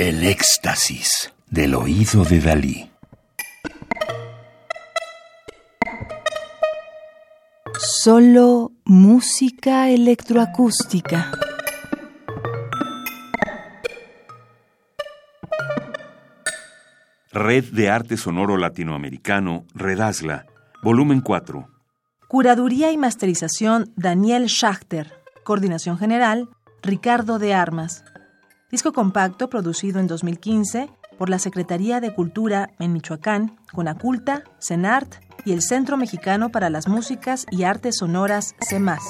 [0.00, 2.90] El éxtasis del oído de Dalí.
[7.80, 11.32] Solo música electroacústica.
[17.32, 20.46] Red de Arte Sonoro Latinoamericano, Redazla,
[20.80, 21.66] volumen 4.
[22.28, 25.12] Curaduría y masterización Daniel Schachter.
[25.42, 26.48] Coordinación general
[26.82, 28.04] Ricardo de Armas.
[28.70, 35.14] Disco compacto producido en 2015 por la Secretaría de Cultura en Michoacán, Conaculta, CENART
[35.46, 39.02] y el Centro Mexicano para las Músicas y Artes Sonoras, CEMAS.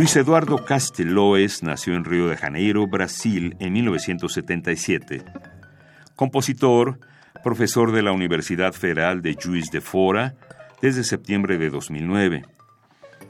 [0.00, 5.22] Luis Eduardo Casteloes nació en Río de Janeiro, Brasil, en 1977.
[6.16, 6.98] Compositor,
[7.44, 10.36] profesor de la Universidad Federal de Juiz de Fora
[10.80, 12.46] desde septiembre de 2009,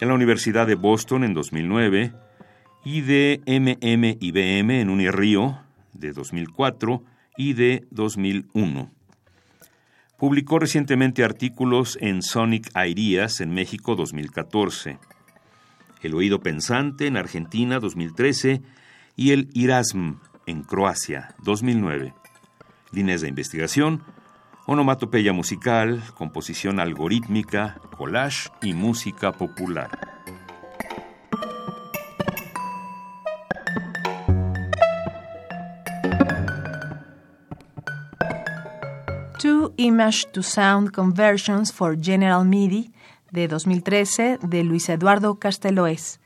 [0.00, 2.12] en la Universidad de Boston en 2009
[2.84, 5.60] y de MMIBM en Unirío
[5.92, 7.04] de 2004
[7.36, 8.90] y de 2001.
[10.18, 14.98] Publicó recientemente artículos en Sonic Ideas en México 2014.
[16.02, 18.62] El Oído Pensante en Argentina 2013
[19.16, 20.16] y el Irasm
[20.46, 22.14] en Croacia 2009.
[22.92, 24.02] Líneas de investigación,
[24.66, 30.16] onomatopeya musical, composición algorítmica, collage y música popular.
[39.38, 42.90] Two Image to Sound Conversions for General MIDI
[43.36, 46.20] de 2013 de Luis Eduardo Casteloes.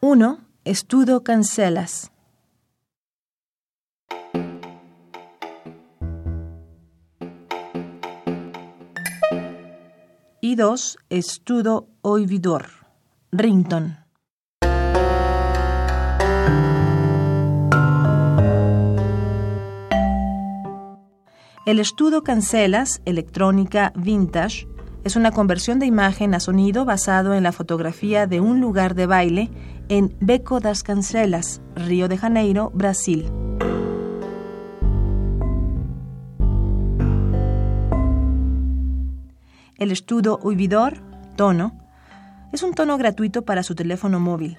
[0.00, 2.12] Uno, Estudo Cancelas.
[10.42, 12.66] Y dos, Estudo Oividor.
[13.32, 13.99] Rington.
[21.70, 24.66] El estudio Cancelas, electrónica vintage,
[25.04, 29.06] es una conversión de imagen a sonido basado en la fotografía de un lugar de
[29.06, 29.50] baile
[29.88, 33.30] en Beco das Cancelas, Río de Janeiro, Brasil.
[39.78, 41.00] El estudio Uividor,
[41.36, 41.78] tono,
[42.52, 44.58] es un tono gratuito para su teléfono móvil.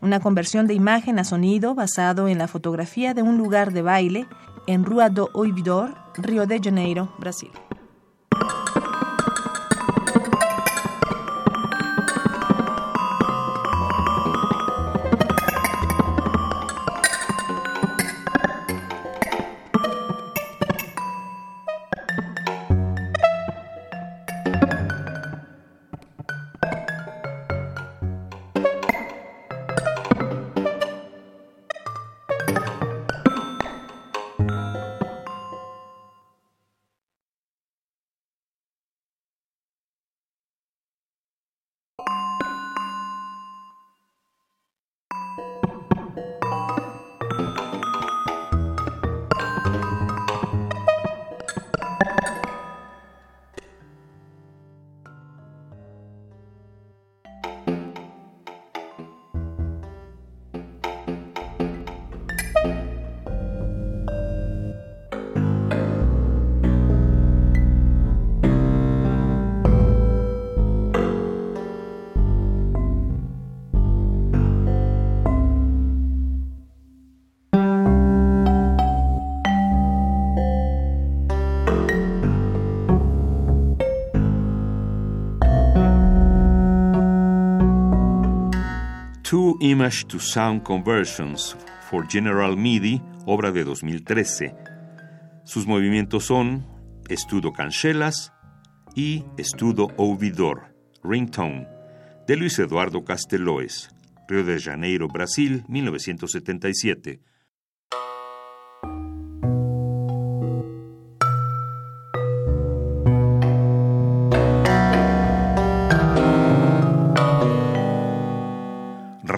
[0.00, 4.26] Una conversión de imagen a sonido basado en la fotografía de un lugar de baile
[4.66, 7.65] en Rua do Ouvidor, Río de Janeiro, Brasil.
[89.28, 91.56] Two Image to Sound Conversions
[91.90, 94.54] for General MIDI, obra de 2013.
[95.42, 96.64] Sus movimientos son
[97.08, 98.32] Estudo Cancelas
[98.94, 101.66] y Estudo Ouvidor, Ringtone,
[102.28, 103.90] de Luis Eduardo Casteloes,
[104.28, 107.18] Río de Janeiro, Brasil, 1977.